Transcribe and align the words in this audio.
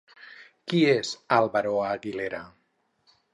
Qui 0.71 0.79
és 0.93 1.11
Álvaro 1.37 1.75
Aguilera? 1.89 2.41